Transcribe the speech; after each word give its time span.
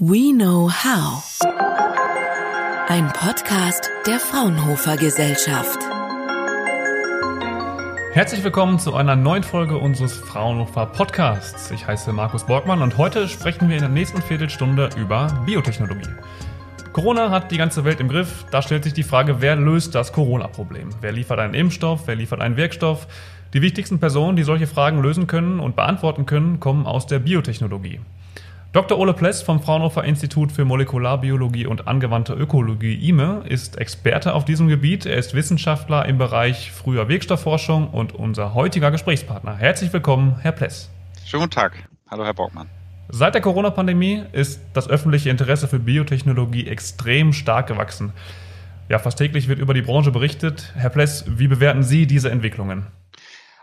We 0.00 0.32
Know 0.32 0.70
How. 0.70 1.24
Ein 2.86 3.12
Podcast 3.14 3.90
der 4.06 4.20
Fraunhofer 4.20 4.96
Gesellschaft. 4.96 5.80
Herzlich 8.12 8.44
willkommen 8.44 8.78
zu 8.78 8.94
einer 8.94 9.16
neuen 9.16 9.42
Folge 9.42 9.76
unseres 9.76 10.16
Fraunhofer 10.16 10.86
Podcasts. 10.86 11.72
Ich 11.72 11.84
heiße 11.84 12.12
Markus 12.12 12.46
Borgmann 12.46 12.80
und 12.82 12.96
heute 12.96 13.26
sprechen 13.26 13.68
wir 13.68 13.74
in 13.74 13.82
der 13.82 13.90
nächsten 13.90 14.22
Viertelstunde 14.22 14.90
über 14.96 15.42
Biotechnologie. 15.44 16.14
Corona 16.92 17.30
hat 17.30 17.50
die 17.50 17.58
ganze 17.58 17.84
Welt 17.84 17.98
im 17.98 18.06
Griff. 18.06 18.46
Da 18.52 18.62
stellt 18.62 18.84
sich 18.84 18.94
die 18.94 19.02
Frage, 19.02 19.40
wer 19.40 19.56
löst 19.56 19.96
das 19.96 20.12
Corona-Problem? 20.12 20.90
Wer 21.00 21.10
liefert 21.10 21.40
einen 21.40 21.54
Impfstoff? 21.54 22.02
Wer 22.06 22.14
liefert 22.14 22.40
einen 22.40 22.56
Wirkstoff? 22.56 23.08
Die 23.52 23.62
wichtigsten 23.62 23.98
Personen, 23.98 24.36
die 24.36 24.44
solche 24.44 24.68
Fragen 24.68 25.02
lösen 25.02 25.26
können 25.26 25.58
und 25.58 25.74
beantworten 25.74 26.24
können, 26.24 26.60
kommen 26.60 26.86
aus 26.86 27.08
der 27.08 27.18
Biotechnologie. 27.18 27.98
Dr. 28.70 28.98
Ole 28.98 29.14
Pless 29.14 29.40
vom 29.40 29.62
Fraunhofer 29.62 30.04
Institut 30.04 30.52
für 30.52 30.66
Molekularbiologie 30.66 31.64
und 31.64 31.88
angewandte 31.88 32.34
Ökologie 32.34 32.96
IME 33.08 33.42
ist 33.48 33.78
Experte 33.78 34.34
auf 34.34 34.44
diesem 34.44 34.68
Gebiet. 34.68 35.06
Er 35.06 35.16
ist 35.16 35.32
Wissenschaftler 35.32 36.04
im 36.04 36.18
Bereich 36.18 36.70
früher 36.70 37.08
Wirkstoffforschung 37.08 37.88
und 37.88 38.14
unser 38.14 38.52
heutiger 38.52 38.90
Gesprächspartner. 38.90 39.56
Herzlich 39.56 39.90
willkommen, 39.94 40.36
Herr 40.42 40.52
Pless. 40.52 40.90
Schönen 41.24 41.44
guten 41.44 41.54
Tag. 41.54 41.88
Hallo, 42.10 42.26
Herr 42.26 42.34
Borgmann. 42.34 42.68
Seit 43.08 43.32
der 43.32 43.40
Corona-Pandemie 43.40 44.24
ist 44.32 44.60
das 44.74 44.86
öffentliche 44.86 45.30
Interesse 45.30 45.66
für 45.66 45.78
Biotechnologie 45.78 46.66
extrem 46.66 47.32
stark 47.32 47.68
gewachsen. 47.68 48.12
Ja, 48.90 48.98
fast 48.98 49.16
täglich 49.16 49.48
wird 49.48 49.60
über 49.60 49.72
die 49.72 49.80
Branche 49.80 50.10
berichtet. 50.10 50.74
Herr 50.76 50.90
Pless, 50.90 51.24
wie 51.26 51.48
bewerten 51.48 51.82
Sie 51.82 52.06
diese 52.06 52.30
Entwicklungen? 52.30 52.86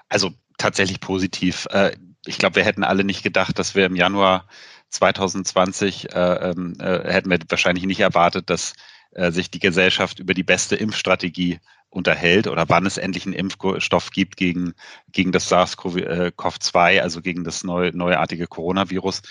Also 0.09 0.31
tatsächlich 0.57 0.99
positiv. 0.99 1.67
Äh, 1.69 1.91
ich 2.25 2.39
glaube, 2.39 2.55
wir 2.55 2.63
hätten 2.63 2.83
alle 2.83 3.03
nicht 3.03 3.21
gedacht, 3.21 3.59
dass 3.59 3.75
wir 3.75 3.85
im 3.85 3.95
Januar 3.95 4.47
2020 4.95 6.13
äh, 6.13 6.51
ähm, 6.51 6.73
äh, 6.79 7.11
hätten 7.11 7.29
wir 7.29 7.39
wahrscheinlich 7.49 7.85
nicht 7.85 7.99
erwartet, 7.99 8.49
dass 8.49 8.73
äh, 9.11 9.31
sich 9.31 9.51
die 9.51 9.59
Gesellschaft 9.59 10.19
über 10.19 10.33
die 10.33 10.43
beste 10.43 10.75
Impfstrategie 10.75 11.59
unterhält 11.95 12.47
oder 12.47 12.65
wann 12.67 12.85
es 12.85 12.97
endlich 12.97 13.25
einen 13.25 13.33
Impfstoff 13.33 14.11
gibt 14.11 14.35
gegen, 14.35 14.73
gegen 15.11 15.31
das 15.31 15.49
SARS-CoV-2, 15.49 16.99
also 16.99 17.21
gegen 17.21 17.43
das 17.43 17.63
neu, 17.63 17.91
neuartige 17.93 18.47
Coronavirus. 18.47 19.21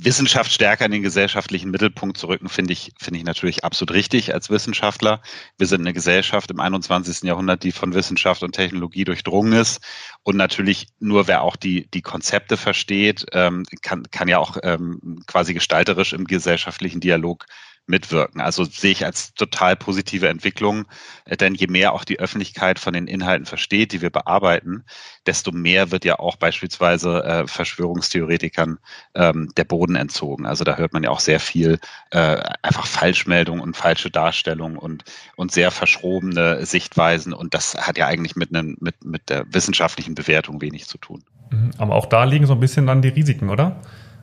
Wissenschaft 0.00 0.50
stärker 0.50 0.86
in 0.86 0.92
den 0.92 1.02
gesellschaftlichen 1.02 1.70
Mittelpunkt 1.70 2.16
zu 2.16 2.28
rücken, 2.28 2.48
finde 2.48 2.72
ich, 2.72 2.92
finde 2.98 3.18
ich 3.18 3.26
natürlich 3.26 3.64
absolut 3.64 3.92
richtig 3.92 4.32
als 4.32 4.48
Wissenschaftler. 4.48 5.20
Wir 5.58 5.66
sind 5.66 5.82
eine 5.82 5.92
Gesellschaft 5.92 6.50
im 6.50 6.58
21. 6.58 7.22
Jahrhundert, 7.22 7.62
die 7.62 7.72
von 7.72 7.94
Wissenschaft 7.94 8.42
und 8.42 8.52
Technologie 8.52 9.04
durchdrungen 9.04 9.52
ist. 9.52 9.84
Und 10.22 10.36
natürlich 10.36 10.88
nur 10.98 11.28
wer 11.28 11.42
auch 11.42 11.56
die, 11.56 11.86
die 11.90 12.02
Konzepte 12.02 12.56
versteht, 12.56 13.26
ähm, 13.32 13.64
kann, 13.82 14.04
kann 14.10 14.28
ja 14.28 14.38
auch 14.38 14.56
ähm, 14.62 15.22
quasi 15.26 15.52
gestalterisch 15.52 16.14
im 16.14 16.24
gesellschaftlichen 16.24 17.00
Dialog 17.00 17.44
mitwirken. 17.86 18.40
Also 18.40 18.64
sehe 18.64 18.92
ich 18.92 19.04
als 19.04 19.34
total 19.34 19.76
positive 19.76 20.28
Entwicklung, 20.28 20.86
äh, 21.24 21.36
denn 21.36 21.54
je 21.54 21.66
mehr 21.68 21.92
auch 21.92 22.04
die 22.04 22.18
Öffentlichkeit 22.18 22.78
von 22.78 22.92
den 22.92 23.06
Inhalten 23.06 23.46
versteht, 23.46 23.92
die 23.92 24.02
wir 24.02 24.10
bearbeiten, 24.10 24.84
desto 25.26 25.52
mehr 25.52 25.90
wird 25.90 26.04
ja 26.04 26.18
auch 26.18 26.36
beispielsweise 26.36 27.24
äh, 27.24 27.46
Verschwörungstheoretikern 27.46 28.78
ähm, 29.14 29.50
der 29.56 29.64
Boden 29.64 29.96
entzogen. 29.96 30.46
Also 30.46 30.64
da 30.64 30.76
hört 30.76 30.92
man 30.92 31.02
ja 31.02 31.10
auch 31.10 31.20
sehr 31.20 31.40
viel 31.40 31.78
äh, 32.10 32.42
einfach 32.62 32.86
Falschmeldungen 32.86 33.62
und 33.62 33.76
falsche 33.76 34.10
Darstellungen 34.10 34.78
und, 34.78 35.04
und 35.36 35.52
sehr 35.52 35.70
verschrobene 35.70 36.66
Sichtweisen. 36.66 37.32
Und 37.32 37.54
das 37.54 37.74
hat 37.76 37.98
ja 37.98 38.06
eigentlich 38.06 38.36
mit, 38.36 38.54
einem, 38.54 38.76
mit, 38.80 39.04
mit 39.04 39.28
der 39.30 39.46
wissenschaftlichen 39.52 40.14
Bewertung 40.14 40.60
wenig 40.60 40.86
zu 40.86 40.98
tun. 40.98 41.24
Mhm. 41.50 41.70
Aber 41.78 41.94
auch 41.94 42.06
da 42.06 42.24
liegen 42.24 42.46
so 42.46 42.54
ein 42.54 42.60
bisschen 42.60 42.86
dann 42.86 43.02
die 43.02 43.08
Risiken, 43.08 43.50
oder? 43.50 43.80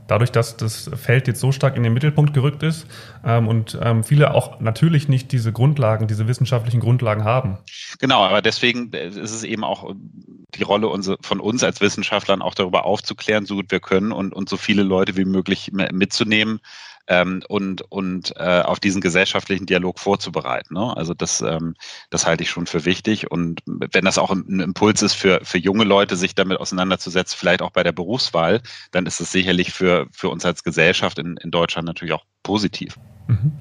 Dadurch, 0.08 0.32
dass 0.32 0.58
das 0.58 0.90
Feld 0.96 1.28
jetzt 1.28 1.40
so 1.40 1.52
stark 1.52 1.76
in 1.78 1.84
den 1.84 1.94
Mittelpunkt 1.94 2.34
gerückt 2.34 2.64
ist 2.64 2.88
ähm, 3.26 3.48
und 3.48 3.78
ähm, 3.82 4.04
viele 4.04 4.34
auch 4.34 4.60
natürlich 4.60 5.08
nicht 5.08 5.32
diese 5.32 5.52
Grundlagen, 5.52 6.08
diese 6.08 6.28
wissenschaftlichen 6.28 6.80
Grundlagen 6.80 7.24
haben. 7.24 7.58
Genau, 8.00 8.24
aber 8.24 8.42
deswegen 8.42 8.92
ist 8.92 9.18
es 9.18 9.44
eben 9.44 9.64
auch 9.64 9.94
die 10.56 10.64
Rolle 10.64 10.90
von 11.22 11.40
uns 11.40 11.64
als 11.64 11.82
Wissenschaftlern 11.82 12.42
auch 12.42 12.54
darüber 12.54 12.86
aufzuklären, 12.86 13.46
so 13.46 13.56
gut 13.56 13.72
wir 13.72 13.80
können 13.80 14.12
und, 14.12 14.34
und 14.34 14.50
so 14.50 14.58
viele 14.58 14.84
Leute 14.84 15.18
wie 15.18 15.26
möglich 15.26 15.72
mitzunehmen, 15.72 16.60
ähm, 17.08 17.44
und, 17.48 17.82
und 17.92 18.34
äh, 18.38 18.62
auf 18.62 18.80
diesen 18.80 19.02
gesellschaftlichen 19.02 19.66
Dialog 19.66 20.00
vorzubereiten. 20.00 20.74
Ne? 20.74 20.96
Also 20.96 21.14
das, 21.14 21.42
ähm, 21.42 21.76
das 22.10 22.26
halte 22.26 22.44
ich 22.44 22.50
schon 22.50 22.66
für 22.66 22.86
wichtig. 22.86 23.30
Und 23.32 23.62
wenn 23.66 24.06
das 24.06 24.18
auch 24.18 24.32
ein 24.32 24.60
Impuls 24.60 25.02
ist 25.02 25.14
für, 25.14 25.40
für 25.44 25.58
junge 25.58 25.84
Leute, 25.84 26.16
sich 26.16 26.36
damit 26.36 26.60
auseinanderzusetzen, 26.60 27.38
vielleicht 27.38 27.62
auch 27.62 27.72
bei 27.72 27.84
der 27.84 27.92
Berufswahl, 27.92 28.62
dann 28.92 29.06
ist 29.06 29.20
es 29.20 29.32
sicherlich 29.32 29.74
für, 29.74 30.08
für 30.12 30.30
uns 30.30 30.46
als 30.46 30.64
Gesellschaft 30.64 31.20
in, 31.20 31.38
in 31.38 31.52
Deutschland 31.52 31.86
natürlich 31.86 32.14
auch 32.14 32.26
positiv. 32.44 32.98
Mhm. 33.28 33.54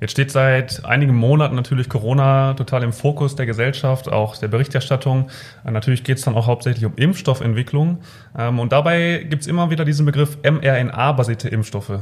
Jetzt 0.00 0.12
steht 0.12 0.30
seit 0.30 0.82
einigen 0.86 1.14
Monaten 1.14 1.54
natürlich 1.54 1.90
Corona 1.90 2.54
total 2.54 2.82
im 2.82 2.92
Fokus 2.92 3.36
der 3.36 3.44
Gesellschaft, 3.44 4.10
auch 4.10 4.36
der 4.38 4.48
Berichterstattung. 4.48 5.28
Äh, 5.64 5.70
natürlich 5.72 6.04
geht 6.04 6.16
es 6.16 6.24
dann 6.24 6.34
auch 6.34 6.46
hauptsächlich 6.46 6.86
um 6.86 6.94
Impfstoffentwicklung. 6.96 7.98
Ähm, 8.36 8.58
und 8.58 8.72
dabei 8.72 9.26
gibt 9.28 9.42
es 9.42 9.46
immer 9.46 9.70
wieder 9.70 9.84
diesen 9.84 10.06
Begriff 10.06 10.38
mRNA-basierte 10.42 11.50
Impfstoffe. 11.50 12.00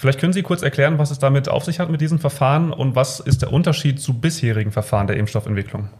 Vielleicht 0.00 0.18
können 0.18 0.32
Sie 0.32 0.42
kurz 0.42 0.62
erklären, 0.62 0.98
was 0.98 1.10
es 1.10 1.18
damit 1.18 1.50
auf 1.50 1.66
sich 1.66 1.78
hat 1.78 1.90
mit 1.90 2.00
diesen 2.00 2.18
Verfahren 2.18 2.72
und 2.72 2.96
was 2.96 3.20
ist 3.20 3.42
der 3.42 3.52
Unterschied 3.52 4.00
zu 4.00 4.18
bisherigen 4.18 4.72
Verfahren 4.72 5.06
der 5.06 5.18
Impfstoffentwicklung? 5.18 5.90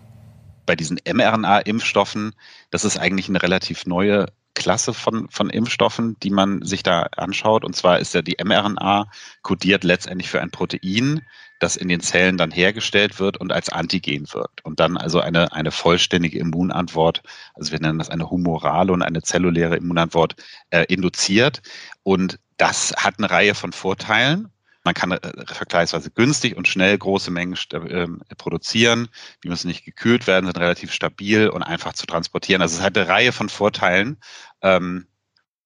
Bei 0.65 0.75
diesen 0.75 0.99
mRNA-Impfstoffen, 1.05 2.33
das 2.71 2.87
ist 2.87 2.97
eigentlich 2.97 3.29
eine 3.29 3.43
relativ 3.43 3.85
neue 3.85 4.29
Klasse 4.55 4.93
von, 4.93 5.29
von 5.31 5.49
Impfstoffen, 5.51 6.19
die 6.21 6.31
man 6.31 6.63
sich 6.63 6.83
da 6.83 7.03
anschaut. 7.17 7.65
Und 7.65 7.75
zwar 7.77 7.99
ist 7.99 8.15
ja 8.15 8.23
die 8.23 8.37
mRNA 8.43 9.11
kodiert 9.43 9.85
letztendlich 9.85 10.29
für 10.29 10.41
ein 10.41 10.51
Protein, 10.51 11.23
das 11.61 11.77
in 11.77 11.89
den 11.89 12.01
Zellen 12.01 12.37
dann 12.37 12.51
hergestellt 12.51 13.21
wird 13.21 13.37
und 13.37 13.53
als 13.53 13.69
Antigen 13.69 14.33
wirkt. 14.33 14.65
Und 14.65 14.81
dann 14.81 14.97
also 14.97 15.21
eine, 15.21 15.53
eine 15.53 15.71
vollständige 15.71 16.39
Immunantwort, 16.39 17.23
also 17.55 17.73
wir 17.73 17.81
nennen 17.81 17.99
das 17.99 18.11
eine 18.11 18.31
humorale 18.31 18.93
und 18.93 19.03
eine 19.03 19.23
zelluläre 19.23 19.77
Immunantwort, 19.77 20.37
äh, 20.71 20.85
induziert. 20.89 21.63
Und 22.03 22.39
das 22.57 22.95
hat 22.97 23.15
eine 23.19 23.31
Reihe 23.31 23.55
von 23.55 23.73
Vorteilen. 23.73 24.51
Man 24.83 24.95
kann 24.95 25.13
äh, 25.13 25.47
vergleichsweise 25.47 26.11
günstig 26.11 26.57
und 26.57 26.69
schnell 26.69 26.97
große 26.97 27.31
Mengen 27.31 27.57
äh, 27.73 28.07
produzieren. 28.37 29.09
Die 29.45 29.49
müssen 29.49 29.69
nicht 29.69 29.85
gekühlt 29.85 30.27
werden, 30.27 30.47
sind 30.47 30.59
relativ 30.59 30.93
stabil 30.93 31.49
und 31.49 31.63
einfach 31.63 31.93
zu 31.93 32.07
transportieren. 32.07 32.63
Also 32.63 32.79
es 32.79 32.83
hat 32.83 32.97
eine 32.97 33.09
Reihe 33.09 33.33
von 33.33 33.49
Vorteilen. 33.49 34.19
Ähm, 34.63 35.07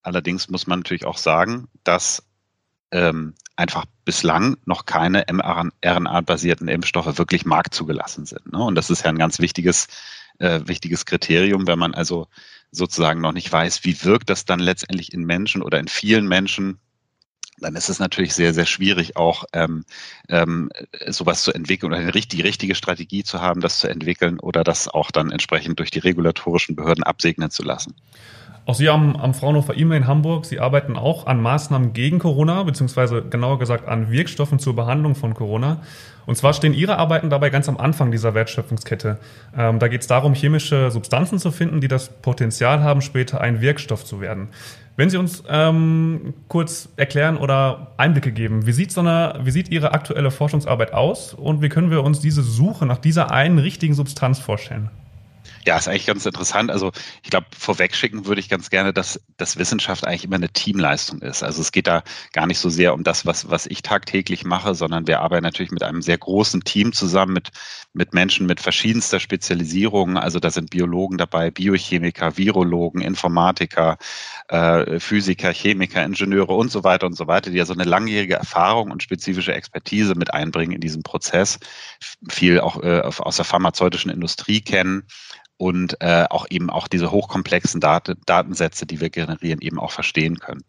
allerdings 0.02 0.48
muss 0.48 0.66
man 0.66 0.80
natürlich 0.80 1.04
auch 1.04 1.18
sagen, 1.18 1.68
dass 1.84 2.24
ähm, 2.90 3.34
einfach 3.56 3.86
bislang 4.04 4.56
noch 4.66 4.84
keine 4.84 5.24
mRNA-basierten 5.30 6.68
Impfstoffe 6.68 7.18
wirklich 7.18 7.44
marktzugelassen 7.44 8.26
sind. 8.26 8.52
Ne? 8.52 8.58
Und 8.58 8.74
das 8.74 8.90
ist 8.90 9.04
ja 9.04 9.10
ein 9.10 9.18
ganz 9.18 9.38
wichtiges, 9.38 9.86
äh, 10.38 10.60
wichtiges 10.64 11.06
Kriterium, 11.06 11.66
wenn 11.66 11.78
man 11.78 11.94
also 11.94 12.28
sozusagen 12.72 13.20
noch 13.20 13.32
nicht 13.32 13.50
weiß, 13.50 13.84
wie 13.84 14.02
wirkt 14.04 14.30
das 14.30 14.44
dann 14.44 14.60
letztendlich 14.60 15.12
in 15.12 15.24
Menschen 15.24 15.62
oder 15.62 15.78
in 15.78 15.88
vielen 15.88 16.26
Menschen 16.26 16.80
dann 17.58 17.76
ist 17.76 17.88
es 17.88 17.98
natürlich 17.98 18.34
sehr, 18.34 18.54
sehr 18.54 18.66
schwierig, 18.66 19.16
auch 19.16 19.44
ähm, 19.52 19.84
ähm, 20.28 20.70
sowas 21.06 21.42
zu 21.42 21.52
entwickeln 21.52 21.92
oder 21.92 22.10
die 22.10 22.40
richtige 22.40 22.74
Strategie 22.74 23.24
zu 23.24 23.40
haben, 23.40 23.60
das 23.60 23.78
zu 23.78 23.88
entwickeln 23.88 24.40
oder 24.40 24.64
das 24.64 24.88
auch 24.88 25.10
dann 25.10 25.30
entsprechend 25.30 25.78
durch 25.78 25.90
die 25.90 26.00
regulatorischen 26.00 26.76
Behörden 26.76 27.04
absegnen 27.04 27.50
zu 27.50 27.62
lassen. 27.62 27.94
Auch 28.66 28.74
Sie 28.74 28.88
haben 28.88 29.16
am 29.20 29.34
Fraunhofer 29.34 29.76
E-Mail 29.76 29.98
in 29.98 30.06
Hamburg, 30.06 30.46
Sie 30.46 30.58
arbeiten 30.58 30.96
auch 30.96 31.26
an 31.26 31.42
Maßnahmen 31.42 31.92
gegen 31.92 32.18
Corona, 32.18 32.62
beziehungsweise 32.62 33.20
genauer 33.22 33.58
gesagt 33.58 33.86
an 33.86 34.10
Wirkstoffen 34.10 34.58
zur 34.58 34.74
Behandlung 34.74 35.14
von 35.14 35.34
Corona. 35.34 35.82
Und 36.24 36.36
zwar 36.36 36.54
stehen 36.54 36.72
Ihre 36.72 36.96
Arbeiten 36.96 37.28
dabei 37.28 37.50
ganz 37.50 37.68
am 37.68 37.76
Anfang 37.76 38.10
dieser 38.10 38.32
Wertschöpfungskette. 38.32 39.18
Ähm, 39.54 39.78
da 39.78 39.88
geht 39.88 40.00
es 40.00 40.06
darum, 40.06 40.32
chemische 40.32 40.90
Substanzen 40.90 41.38
zu 41.38 41.50
finden, 41.50 41.82
die 41.82 41.88
das 41.88 42.08
Potenzial 42.08 42.82
haben, 42.82 43.02
später 43.02 43.42
ein 43.42 43.60
Wirkstoff 43.60 44.06
zu 44.06 44.22
werden. 44.22 44.48
Wenn 44.96 45.10
Sie 45.10 45.18
uns 45.18 45.42
ähm, 45.46 46.32
kurz 46.48 46.88
erklären 46.96 47.36
oder 47.36 47.88
Einblicke 47.98 48.32
geben, 48.32 48.66
wie 48.66 48.72
sieht, 48.72 48.92
so 48.92 49.00
eine, 49.00 49.40
wie 49.42 49.50
sieht 49.50 49.68
Ihre 49.68 49.92
aktuelle 49.92 50.30
Forschungsarbeit 50.30 50.94
aus 50.94 51.34
und 51.34 51.60
wie 51.60 51.68
können 51.68 51.90
wir 51.90 52.02
uns 52.02 52.20
diese 52.20 52.42
Suche 52.42 52.86
nach 52.86 52.98
dieser 52.98 53.30
einen 53.30 53.58
richtigen 53.58 53.92
Substanz 53.92 54.38
vorstellen? 54.38 54.88
Ja, 55.66 55.78
ist 55.78 55.88
eigentlich 55.88 56.04
ganz 56.04 56.26
interessant. 56.26 56.70
Also 56.70 56.92
ich 57.22 57.30
glaube, 57.30 57.46
vorwegschicken 57.58 58.26
würde 58.26 58.40
ich 58.40 58.50
ganz 58.50 58.68
gerne, 58.68 58.92
dass, 58.92 59.18
dass 59.38 59.56
Wissenschaft 59.56 60.06
eigentlich 60.06 60.24
immer 60.24 60.36
eine 60.36 60.50
Teamleistung 60.50 61.22
ist. 61.22 61.42
Also 61.42 61.62
es 61.62 61.72
geht 61.72 61.86
da 61.86 62.02
gar 62.34 62.46
nicht 62.46 62.58
so 62.58 62.68
sehr 62.68 62.92
um 62.92 63.02
das, 63.02 63.24
was, 63.24 63.48
was 63.48 63.64
ich 63.64 63.80
tagtäglich 63.80 64.44
mache, 64.44 64.74
sondern 64.74 65.06
wir 65.06 65.20
arbeiten 65.20 65.44
natürlich 65.44 65.72
mit 65.72 65.82
einem 65.82 66.02
sehr 66.02 66.18
großen 66.18 66.64
Team 66.64 66.92
zusammen, 66.92 67.32
mit, 67.32 67.50
mit 67.94 68.12
Menschen 68.12 68.46
mit 68.46 68.60
verschiedenster 68.60 69.20
Spezialisierung. 69.20 70.18
Also 70.18 70.38
da 70.38 70.50
sind 70.50 70.68
Biologen 70.68 71.16
dabei, 71.16 71.50
Biochemiker, 71.50 72.36
Virologen, 72.36 73.00
Informatiker, 73.00 73.96
äh, 74.48 75.00
Physiker, 75.00 75.50
Chemiker, 75.50 76.04
Ingenieure 76.04 76.52
und 76.52 76.70
so 76.70 76.84
weiter 76.84 77.06
und 77.06 77.16
so 77.16 77.26
weiter, 77.26 77.50
die 77.50 77.56
ja 77.56 77.64
so 77.64 77.72
eine 77.72 77.84
langjährige 77.84 78.34
Erfahrung 78.34 78.90
und 78.90 79.02
spezifische 79.02 79.54
Expertise 79.54 80.14
mit 80.14 80.34
einbringen 80.34 80.72
in 80.72 80.80
diesem 80.82 81.02
Prozess, 81.02 81.58
viel 82.28 82.60
auch 82.60 82.82
äh, 82.82 83.00
aus 83.00 83.36
der 83.36 83.46
pharmazeutischen 83.46 84.10
Industrie 84.10 84.60
kennen 84.60 85.04
und 85.56 86.00
äh, 86.00 86.26
auch 86.30 86.46
eben 86.50 86.70
auch 86.70 86.88
diese 86.88 87.10
hochkomplexen 87.10 87.80
Dat 87.80 88.12
Datensätze, 88.26 88.86
die 88.86 89.00
wir 89.00 89.10
generieren, 89.10 89.60
eben 89.60 89.78
auch 89.78 89.92
verstehen 89.92 90.38
können. 90.38 90.64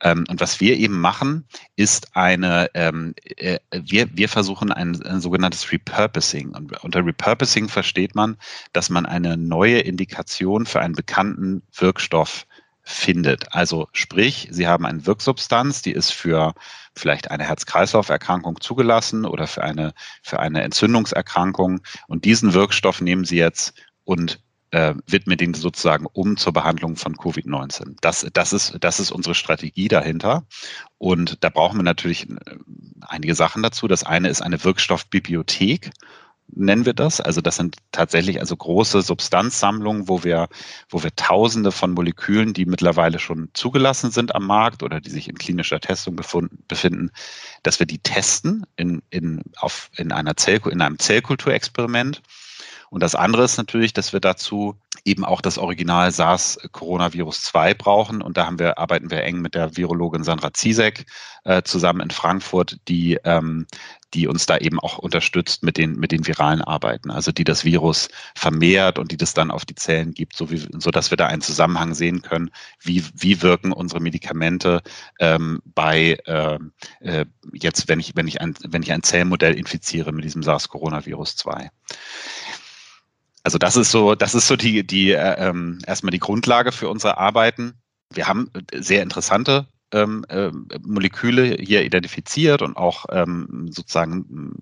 Ähm, 0.00 0.24
und 0.28 0.40
was 0.40 0.60
wir 0.60 0.76
eben 0.76 1.00
machen, 1.00 1.46
ist 1.74 2.16
eine, 2.16 2.70
ähm, 2.74 3.14
äh, 3.36 3.58
wir, 3.72 4.08
wir 4.16 4.28
versuchen 4.28 4.72
ein, 4.72 5.00
ein 5.02 5.20
sogenanntes 5.20 5.72
Repurposing. 5.72 6.54
Und 6.54 6.84
unter 6.84 7.04
Repurposing 7.04 7.68
versteht 7.68 8.14
man, 8.14 8.36
dass 8.72 8.90
man 8.90 9.06
eine 9.06 9.36
neue 9.36 9.78
Indikation 9.78 10.66
für 10.66 10.80
einen 10.80 10.94
bekannten 10.94 11.62
Wirkstoff 11.72 12.46
findet. 12.88 13.52
Also 13.52 13.88
sprich, 13.92 14.48
Sie 14.52 14.68
haben 14.68 14.86
eine 14.86 15.06
Wirksubstanz, 15.06 15.82
die 15.82 15.90
ist 15.90 16.12
für 16.12 16.54
vielleicht 16.94 17.30
eine 17.30 17.44
Herz-Kreislauf-Erkrankung 17.44 18.60
zugelassen 18.60 19.24
oder 19.24 19.48
für 19.48 19.62
eine, 19.64 19.92
für 20.22 20.38
eine 20.38 20.62
Entzündungserkrankung. 20.62 21.80
Und 22.06 22.24
diesen 22.24 22.54
Wirkstoff 22.54 23.00
nehmen 23.00 23.24
Sie 23.24 23.36
jetzt 23.36 23.74
und 24.06 24.40
äh, 24.70 24.94
widmen 25.06 25.36
den 25.36 25.52
sozusagen 25.52 26.06
um 26.10 26.38
zur 26.38 26.54
Behandlung 26.54 26.96
von 26.96 27.14
Covid-19. 27.16 27.96
Das, 28.00 28.26
das, 28.32 28.52
ist, 28.54 28.78
das 28.80 28.98
ist 28.98 29.10
unsere 29.10 29.34
Strategie 29.34 29.88
dahinter. 29.88 30.46
Und 30.96 31.44
da 31.44 31.50
brauchen 31.50 31.78
wir 31.78 31.84
natürlich 31.84 32.30
äh, 32.30 32.34
einige 33.02 33.34
Sachen 33.34 33.62
dazu. 33.62 33.86
Das 33.86 34.02
eine 34.02 34.28
ist 34.28 34.40
eine 34.40 34.64
Wirkstoffbibliothek 34.64 35.90
nennen 36.48 36.86
wir 36.86 36.94
das. 36.94 37.20
Also 37.20 37.40
das 37.40 37.56
sind 37.56 37.76
tatsächlich 37.92 38.40
also 38.40 38.56
große 38.56 39.02
Substanzsammlungen, 39.02 40.08
wo 40.08 40.24
wir, 40.24 40.48
wo 40.88 41.02
wir 41.02 41.14
Tausende 41.14 41.72
von 41.72 41.92
Molekülen, 41.92 42.52
die 42.52 42.66
mittlerweile 42.66 43.18
schon 43.18 43.50
zugelassen 43.54 44.10
sind 44.10 44.34
am 44.34 44.46
Markt 44.46 44.82
oder 44.82 45.00
die 45.00 45.10
sich 45.10 45.28
in 45.28 45.38
klinischer 45.38 45.80
Testung 45.80 46.16
befunden, 46.16 46.64
befinden, 46.68 47.10
dass 47.62 47.78
wir 47.78 47.86
die 47.86 47.98
testen 47.98 48.64
in, 48.76 49.02
in, 49.10 49.42
auf, 49.56 49.90
in, 49.96 50.12
einer 50.12 50.36
Zell, 50.36 50.60
in 50.70 50.80
einem 50.80 50.98
Zellkulturexperiment. 50.98 52.22
Und 52.90 53.02
das 53.02 53.14
andere 53.14 53.44
ist 53.44 53.56
natürlich, 53.56 53.92
dass 53.92 54.12
wir 54.12 54.20
dazu 54.20 54.76
eben 55.04 55.24
auch 55.24 55.40
das 55.40 55.58
Original 55.58 56.10
SARS-Coronavirus 56.10 57.42
2 57.42 57.74
brauchen. 57.74 58.22
Und 58.22 58.36
da 58.36 58.46
haben 58.46 58.58
wir, 58.58 58.78
arbeiten 58.78 59.10
wir 59.10 59.22
eng 59.22 59.40
mit 59.40 59.54
der 59.54 59.76
Virologin 59.76 60.24
Sandra 60.24 60.52
Ziesek 60.52 61.06
äh, 61.44 61.62
zusammen 61.62 62.00
in 62.00 62.10
Frankfurt, 62.10 62.78
die, 62.88 63.18
ähm, 63.24 63.66
die 64.14 64.26
uns 64.26 64.46
da 64.46 64.56
eben 64.58 64.80
auch 64.80 64.98
unterstützt 64.98 65.62
mit 65.62 65.76
den, 65.76 65.96
mit 65.96 66.10
den 66.10 66.26
viralen 66.26 66.62
Arbeiten, 66.62 67.10
also 67.10 67.32
die 67.32 67.44
das 67.44 67.64
Virus 67.64 68.08
vermehrt 68.34 68.98
und 68.98 69.12
die 69.12 69.16
das 69.16 69.34
dann 69.34 69.50
auf 69.50 69.64
die 69.64 69.74
Zellen 69.74 70.12
gibt, 70.12 70.36
so, 70.36 70.50
wie, 70.50 70.66
so 70.78 70.90
dass 70.90 71.10
wir 71.10 71.16
da 71.16 71.26
einen 71.26 71.42
Zusammenhang 71.42 71.94
sehen 71.94 72.22
können, 72.22 72.50
wie, 72.80 73.04
wie 73.14 73.42
wirken 73.42 73.72
unsere 73.72 74.00
Medikamente 74.00 74.82
ähm, 75.20 75.60
bei 75.64 76.18
äh, 76.24 76.58
äh, 77.00 77.26
jetzt, 77.52 77.88
wenn 77.88 78.00
ich, 78.00 78.12
wenn 78.16 78.26
ich 78.26 78.40
ein, 78.40 78.54
wenn 78.66 78.82
ich 78.82 78.92
ein 78.92 79.02
Zellmodell 79.02 79.54
infiziere 79.54 80.12
mit 80.12 80.24
diesem 80.24 80.42
SARS-Coronavirus 80.42 81.36
2. 81.36 81.70
Also 83.46 83.58
das 83.58 83.76
ist 83.76 83.92
so, 83.92 84.16
das 84.16 84.34
ist 84.34 84.48
so 84.48 84.56
die, 84.56 84.84
die 84.84 85.12
äh, 85.12 85.36
ähm, 85.38 85.78
erstmal 85.86 86.10
die 86.10 86.18
Grundlage 86.18 86.72
für 86.72 86.88
unsere 86.88 87.16
Arbeiten. 87.16 87.74
Wir 88.12 88.26
haben 88.26 88.50
sehr 88.74 89.04
interessante 89.04 89.68
ähm, 89.92 90.24
äh, 90.28 90.50
Moleküle 90.82 91.56
hier 91.60 91.84
identifiziert 91.84 92.60
und 92.60 92.76
auch 92.76 93.04
ähm, 93.08 93.68
sozusagen 93.70 94.56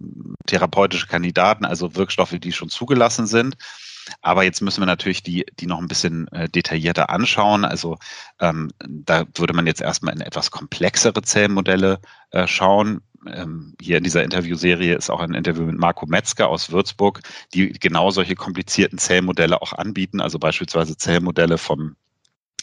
therapeutische 0.47 1.07
Kandidaten, 1.07 1.65
also 1.65 1.97
Wirkstoffe, 1.97 2.37
die 2.39 2.53
schon 2.53 2.69
zugelassen 2.69 3.27
sind. 3.27 3.57
Aber 4.21 4.45
jetzt 4.45 4.61
müssen 4.61 4.83
wir 4.83 4.87
natürlich 4.87 5.23
die, 5.23 5.47
die 5.59 5.67
noch 5.67 5.79
ein 5.79 5.89
bisschen 5.89 6.29
äh, 6.29 6.51
detaillierter 6.51 7.09
anschauen. 7.09 7.65
Also 7.65 7.97
ähm, 8.39 8.71
da 8.87 9.25
würde 9.35 9.55
man 9.55 9.67
jetzt 9.67 9.81
erstmal 9.81 10.13
in 10.13 10.21
etwas 10.21 10.51
komplexere 10.51 11.23
Zellmodelle 11.23 12.01
äh, 12.33 12.47
schauen 12.47 13.01
ähm, 13.27 13.75
hier 13.81 13.99
in 13.99 14.05
dieser 14.05 14.25
Interviewserie 14.25 14.95
ist 14.95 15.11
auch 15.11 15.21
ein 15.21 15.35
Interview 15.35 15.65
mit 15.65 15.79
Marco 15.79 16.07
Metzger 16.07 16.49
aus 16.49 16.71
Würzburg, 16.71 17.21
die 17.53 17.73
genau 17.73 18.11
solche 18.11 18.35
komplizierten 18.35 18.99
Zellmodelle 18.99 19.61
auch 19.63 19.73
anbieten, 19.73 20.21
also 20.21 20.39
beispielsweise 20.39 20.97
Zellmodelle 20.97 21.59
vom 21.59 21.97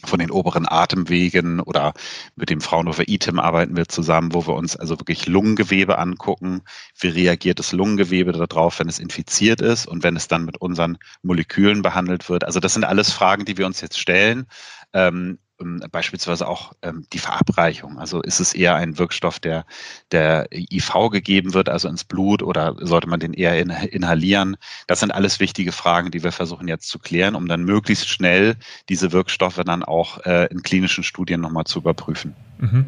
von 0.04 0.20
den 0.20 0.32
oberen 0.32 0.68
Atemwegen 0.68 1.60
oder 1.60 1.94
mit 2.36 2.50
dem 2.50 2.62
Fraunhofer 2.62 3.08
ITEM 3.08 3.40
arbeiten 3.40 3.76
wir 3.76 3.88
zusammen, 3.88 4.34
wo 4.34 4.48
wir 4.48 4.56
uns 4.56 4.76
also 4.76 5.00
wirklich 5.00 5.28
Lungengewebe 5.28 5.98
angucken. 5.98 6.62
Wie 7.00 7.10
reagiert 7.10 7.60
das 7.60 7.72
Lungengewebe 7.72 8.32
darauf, 8.32 8.80
wenn 8.80 8.90
es 8.90 9.00
infiziert 9.00 9.62
ist 9.62 9.86
und 9.86 10.04
wenn 10.04 10.16
es 10.16 10.28
dann 10.28 10.46
mit 10.46 10.60
unseren 10.60 10.98
Molekülen 11.22 11.82
behandelt 11.82 12.30
wird? 12.30 12.44
Also 12.46 12.60
das 12.60 12.74
sind 12.74 12.84
alles 12.84 13.12
Fragen, 13.12 13.46
die 13.46 13.58
wir 13.58 13.66
uns 13.66 13.82
jetzt 13.82 14.00
stellen. 14.00 14.48
Ähm, 14.94 15.38
ähm, 15.62 15.82
beispielsweise 15.92 16.48
auch 16.48 16.74
ähm, 16.82 17.06
die 17.14 17.20
Verabreichung. 17.20 18.00
Also 18.00 18.22
ist 18.22 18.40
es 18.40 18.54
eher 18.54 18.76
ein 18.76 18.98
Wirkstoff, 18.98 19.40
der 19.40 19.66
der 20.12 20.48
IV 20.52 21.10
gegeben 21.12 21.54
wird, 21.54 21.70
also 21.70 21.88
ins 21.88 22.04
Blut, 22.04 22.44
oder 22.44 22.76
sollte 22.80 23.08
man 23.08 23.20
den 23.20 23.34
eher 23.34 23.58
inhalieren? 23.58 24.58
Das 24.88 25.00
sind 25.00 25.12
alles 25.12 25.40
wichtige 25.40 25.72
Fragen, 25.72 26.12
die 26.12 26.24
wir 26.24 26.32
versuchen 26.32 26.68
jetzt 26.68 26.90
zu 26.90 27.00
klären, 27.00 27.36
um 27.36 27.48
dann 27.48 27.64
möglichst 27.64 28.10
schnell 28.10 28.56
diese 28.90 29.12
Wirkstoffe 29.12 29.62
dann 29.66 29.84
auch 29.84 30.20
äh, 30.26 30.48
in 30.48 30.64
klinischen 30.64 31.04
Studien 31.04 31.42
nochmal 31.42 31.66
zu 31.66 31.80
überprüfen. 31.80 32.36
Mhm. 32.60 32.86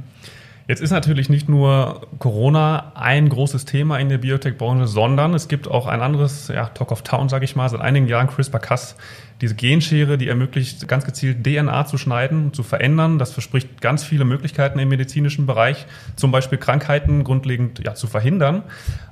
Jetzt 0.66 0.82
ist 0.82 0.92
natürlich 0.92 1.30
nicht 1.30 1.50
nur 1.50 2.08
Corona 2.20 2.94
ein 2.96 3.28
großes 3.28 3.66
Thema 3.66 3.98
in 4.00 4.08
der 4.08 4.20
Biotech-Branche, 4.20 4.88
sondern 4.88 5.34
es 5.34 5.50
gibt 5.50 5.68
auch 5.68 5.88
ein 5.88 6.02
anderes 6.02 6.48
ja, 6.48 6.68
Talk 6.68 6.92
of 6.92 7.02
Town, 7.02 7.28
sage 7.28 7.44
ich 7.44 7.58
mal, 7.58 7.68
seit 7.68 7.82
einigen 7.82 8.08
Jahren 8.08 8.28
CRISPR-Cas, 8.28 8.96
diese 9.42 9.56
Genschere, 9.56 10.18
die 10.18 10.30
ermöglicht, 10.30 10.88
ganz 10.88 11.04
gezielt 11.04 11.44
DNA 11.44 11.86
zu 11.86 11.98
schneiden, 11.98 12.54
zu 12.54 12.64
verändern. 12.64 13.20
Das 13.20 13.34
verspricht 13.34 13.82
ganz 13.82 14.06
viele 14.06 14.24
Möglichkeiten 14.24 14.80
im 14.80 14.88
medizinischen 14.88 15.46
Bereich, 15.46 15.86
zum 16.16 16.32
Beispiel 16.32 16.58
Krankheiten 16.58 17.26
grundlegend 17.26 17.84
ja, 17.84 17.94
zu 17.94 18.08
verhindern. 18.08 18.64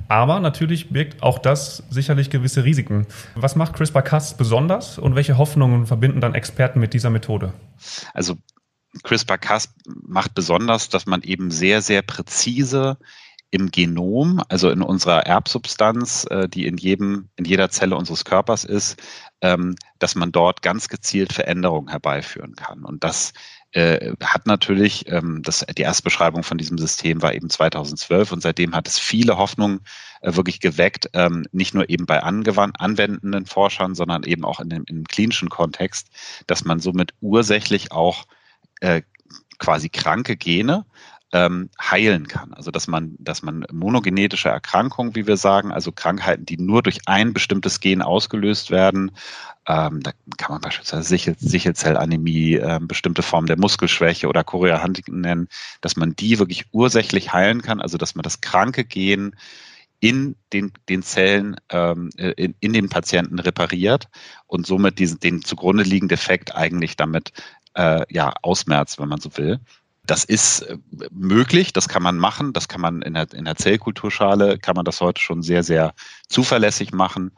Aber 0.07 0.39
natürlich 0.39 0.89
birgt 0.89 1.21
auch 1.21 1.37
das 1.37 1.83
sicherlich 1.89 2.29
gewisse 2.29 2.63
Risiken. 2.63 3.07
Was 3.35 3.57
macht 3.57 3.73
CRISPR-Cas 3.73 4.37
besonders 4.37 4.97
und 4.97 5.15
welche 5.15 5.37
Hoffnungen 5.37 5.85
verbinden 5.85 6.21
dann 6.21 6.33
Experten 6.33 6.79
mit 6.79 6.93
dieser 6.93 7.09
Methode? 7.09 7.51
Also 8.13 8.35
CRISPR-Cas 9.03 9.73
macht 9.85 10.33
besonders, 10.35 10.89
dass 10.89 11.05
man 11.05 11.21
eben 11.21 11.51
sehr, 11.51 11.81
sehr 11.81 12.01
präzise 12.01 12.97
im 13.51 13.69
Genom, 13.69 14.41
also 14.47 14.69
in 14.69 14.81
unserer 14.81 15.25
Erbsubstanz, 15.25 16.25
äh, 16.29 16.47
die 16.47 16.65
in 16.65 16.77
jedem, 16.77 17.29
in 17.35 17.43
jeder 17.43 17.69
Zelle 17.69 17.97
unseres 17.97 18.23
Körpers 18.23 18.63
ist, 18.63 19.01
ähm, 19.41 19.75
dass 19.99 20.15
man 20.15 20.31
dort 20.31 20.61
ganz 20.61 20.87
gezielt 20.87 21.33
Veränderungen 21.33 21.89
herbeiführen 21.89 22.55
kann. 22.55 22.85
Und 22.85 23.03
das 23.03 23.33
äh, 23.71 24.13
hat 24.23 24.47
natürlich, 24.47 25.07
ähm, 25.09 25.41
das, 25.43 25.65
die 25.77 25.81
erste 25.81 26.03
Beschreibung 26.03 26.43
von 26.43 26.57
diesem 26.57 26.77
System 26.77 27.21
war 27.21 27.33
eben 27.33 27.49
2012 27.49 28.31
und 28.31 28.41
seitdem 28.41 28.73
hat 28.73 28.87
es 28.87 28.97
viele 28.99 29.37
Hoffnungen 29.37 29.81
äh, 30.21 30.33
wirklich 30.35 30.61
geweckt, 30.61 31.09
ähm, 31.13 31.45
nicht 31.51 31.73
nur 31.73 31.89
eben 31.89 32.05
bei 32.05 32.23
anwendenden 32.23 33.45
Forschern, 33.45 33.95
sondern 33.95 34.23
eben 34.23 34.45
auch 34.45 34.61
in 34.61 34.69
dem, 34.69 34.83
im 34.87 35.03
klinischen 35.03 35.49
Kontext, 35.49 36.07
dass 36.47 36.63
man 36.63 36.79
somit 36.79 37.13
ursächlich 37.19 37.91
auch 37.91 38.25
äh, 38.81 39.01
quasi 39.57 39.89
kranke 39.89 40.35
Gene 40.35 40.85
ähm, 41.33 41.69
heilen 41.79 42.27
kann. 42.27 42.53
Also 42.53 42.71
dass 42.71 42.87
man, 42.87 43.15
dass 43.19 43.41
man 43.41 43.65
monogenetische 43.71 44.49
Erkrankungen, 44.49 45.15
wie 45.15 45.27
wir 45.27 45.37
sagen, 45.37 45.71
also 45.71 45.91
Krankheiten, 45.91 46.45
die 46.45 46.57
nur 46.57 46.83
durch 46.83 46.99
ein 47.05 47.33
bestimmtes 47.33 47.79
Gen 47.79 48.01
ausgelöst 48.01 48.69
werden, 48.69 49.11
ähm, 49.67 50.01
da 50.01 50.11
kann 50.37 50.53
man 50.53 50.61
beispielsweise 50.61 51.07
Sichel, 51.07 51.35
Sichelzellanämie, 51.37 52.55
äh, 52.55 52.79
bestimmte 52.81 53.21
Formen 53.21 53.47
der 53.47 53.59
Muskelschwäche 53.59 54.27
oder 54.27 54.43
Chorea 54.43 54.83
Huntington 54.83 55.21
nennen, 55.21 55.47
dass 55.81 55.95
man 55.95 56.15
die 56.15 56.39
wirklich 56.39 56.65
ursächlich 56.71 57.31
heilen 57.31 57.61
kann, 57.61 57.79
also 57.79 57.97
dass 57.97 58.15
man 58.15 58.23
das 58.23 58.41
kranke 58.41 58.83
Gen 58.83 59.35
in 60.01 60.35
den, 60.51 60.73
den 60.89 61.03
Zellen, 61.03 61.55
ähm, 61.69 62.09
in, 62.17 62.55
in 62.59 62.73
den 62.73 62.89
Patienten 62.89 63.37
repariert 63.37 64.09
und 64.47 64.65
somit 64.65 64.97
diesen, 64.97 65.19
den 65.19 65.43
zugrunde 65.43 65.83
liegenden 65.83 66.17
Defekt 66.17 66.55
eigentlich 66.55 66.97
damit 66.97 67.31
äh, 67.75 68.05
ja, 68.09 68.33
ausmerzt, 68.41 68.99
wenn 68.99 69.09
man 69.09 69.21
so 69.21 69.35
will. 69.37 69.59
Das 70.05 70.23
ist 70.23 70.61
äh, 70.61 70.77
möglich, 71.11 71.73
das 71.73 71.87
kann 71.87 72.03
man 72.03 72.17
machen, 72.17 72.53
das 72.53 72.67
kann 72.67 72.81
man 72.81 73.01
in 73.01 73.13
der, 73.13 73.31
in 73.33 73.45
der 73.45 73.55
Zellkulturschale, 73.55 74.57
kann 74.57 74.75
man 74.75 74.85
das 74.85 74.99
heute 75.01 75.21
schon 75.21 75.43
sehr, 75.43 75.63
sehr 75.63 75.93
zuverlässig 76.27 76.91
machen. 76.91 77.31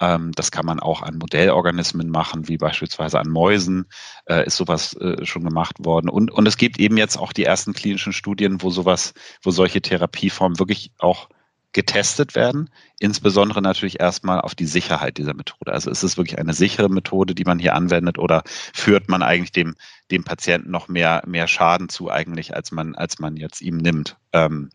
Ähm, 0.00 0.32
das 0.32 0.50
kann 0.50 0.66
man 0.66 0.80
auch 0.80 1.02
an 1.02 1.18
Modellorganismen 1.18 2.08
machen, 2.08 2.48
wie 2.48 2.56
beispielsweise 2.56 3.18
an 3.20 3.28
Mäusen, 3.28 3.86
äh, 4.26 4.46
ist 4.46 4.56
sowas 4.56 4.94
äh, 4.94 5.24
schon 5.24 5.44
gemacht 5.44 5.76
worden. 5.84 6.08
Und, 6.08 6.30
und 6.30 6.46
es 6.46 6.56
gibt 6.56 6.78
eben 6.78 6.96
jetzt 6.96 7.16
auch 7.16 7.32
die 7.32 7.44
ersten 7.44 7.72
klinischen 7.72 8.12
Studien, 8.12 8.62
wo 8.62 8.70
sowas, 8.70 9.14
wo 9.42 9.50
solche 9.50 9.80
Therapieformen 9.80 10.58
wirklich 10.58 10.92
auch 10.98 11.28
getestet 11.78 12.34
werden, 12.34 12.70
insbesondere 12.98 13.62
natürlich 13.62 14.00
erstmal 14.00 14.40
auf 14.40 14.56
die 14.56 14.66
Sicherheit 14.66 15.16
dieser 15.16 15.32
Methode. 15.32 15.72
Also 15.72 15.92
ist 15.92 16.02
es 16.02 16.16
wirklich 16.16 16.36
eine 16.36 16.52
sichere 16.52 16.88
Methode, 16.88 17.36
die 17.36 17.44
man 17.44 17.60
hier 17.60 17.76
anwendet 17.76 18.18
oder 18.18 18.42
führt 18.44 19.08
man 19.08 19.22
eigentlich 19.22 19.52
dem, 19.52 19.76
dem 20.10 20.24
Patienten 20.24 20.72
noch 20.72 20.88
mehr, 20.88 21.22
mehr 21.24 21.46
Schaden 21.46 21.88
zu 21.88 22.10
eigentlich, 22.10 22.52
als 22.52 22.72
man, 22.72 22.96
als 22.96 23.20
man 23.20 23.36
jetzt 23.36 23.60
ihm 23.60 23.76
nimmt? 23.76 24.16
Ähm, 24.32 24.70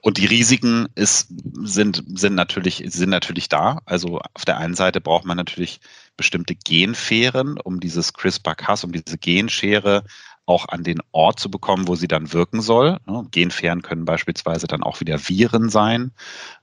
und 0.00 0.18
die 0.18 0.26
Risiken 0.26 0.88
ist, 0.96 1.28
sind, 1.62 2.02
sind, 2.18 2.34
natürlich, 2.34 2.82
sind 2.88 3.10
natürlich 3.10 3.48
da. 3.48 3.80
Also 3.84 4.18
auf 4.34 4.44
der 4.44 4.58
einen 4.58 4.74
Seite 4.74 5.00
braucht 5.00 5.24
man 5.24 5.36
natürlich 5.36 5.78
bestimmte 6.16 6.56
Genfähren, 6.56 7.60
um 7.60 7.78
dieses 7.78 8.14
CRISPR-Cas, 8.14 8.82
um 8.82 8.90
diese 8.90 9.16
Genschere 9.16 10.02
auch 10.46 10.68
an 10.68 10.84
den 10.84 11.00
Ort 11.12 11.40
zu 11.40 11.50
bekommen, 11.50 11.88
wo 11.88 11.94
sie 11.94 12.08
dann 12.08 12.32
wirken 12.32 12.60
soll. 12.60 12.98
Ne, 13.06 13.26
Genfern 13.30 13.82
können 13.82 14.04
beispielsweise 14.04 14.66
dann 14.66 14.82
auch 14.82 15.00
wieder 15.00 15.18
Viren 15.18 15.70
sein. 15.70 16.12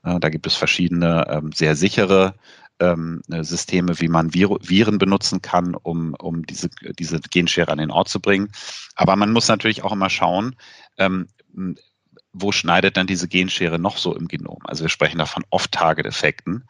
Äh, 0.04 0.20
da 0.20 0.28
gibt 0.28 0.46
es 0.46 0.54
verschiedene 0.54 1.26
ähm, 1.28 1.52
sehr 1.52 1.74
sichere 1.74 2.34
ähm, 2.78 3.22
Systeme, 3.28 4.00
wie 4.00 4.08
man 4.08 4.34
Vir 4.34 4.58
Viren 4.60 4.98
benutzen 4.98 5.42
kann, 5.42 5.74
um, 5.74 6.14
um 6.14 6.44
diese, 6.46 6.70
diese 6.98 7.20
Genschere 7.20 7.70
an 7.70 7.78
den 7.78 7.90
Ort 7.90 8.08
zu 8.08 8.20
bringen. 8.20 8.50
Aber 8.94 9.16
man 9.16 9.32
muss 9.32 9.48
natürlich 9.48 9.84
auch 9.84 9.92
immer 9.92 10.10
schauen, 10.10 10.56
ähm, 10.98 11.28
wo 12.32 12.50
schneidet 12.50 12.96
dann 12.96 13.06
diese 13.06 13.28
Genschere 13.28 13.78
noch 13.78 13.98
so 13.98 14.16
im 14.16 14.26
Genom? 14.26 14.58
Also 14.64 14.84
wir 14.84 14.88
sprechen 14.88 15.18
da 15.18 15.26
von 15.26 15.44
Off-Target-Effekten. 15.50 16.64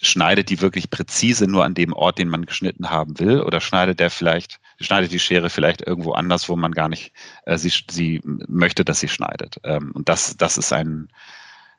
Schneidet 0.00 0.50
die 0.50 0.60
wirklich 0.60 0.90
präzise 0.90 1.46
nur 1.46 1.64
an 1.64 1.74
dem 1.74 1.92
Ort, 1.92 2.18
den 2.18 2.28
man 2.28 2.44
geschnitten 2.44 2.90
haben 2.90 3.18
will, 3.18 3.40
oder 3.40 3.60
schneidet 3.60 3.98
der 3.98 4.10
vielleicht, 4.10 4.60
schneidet 4.78 5.12
die 5.12 5.18
Schere 5.18 5.48
vielleicht 5.48 5.86
irgendwo 5.86 6.12
anders, 6.12 6.48
wo 6.48 6.56
man 6.56 6.72
gar 6.72 6.88
nicht 6.88 7.12
äh, 7.44 7.56
sie, 7.56 7.72
sie 7.90 8.20
möchte, 8.24 8.84
dass 8.84 9.00
sie 9.00 9.08
schneidet. 9.08 9.58
Ähm, 9.64 9.92
und 9.92 10.08
das, 10.08 10.36
das 10.36 10.58
ist 10.58 10.72
ein, 10.72 11.08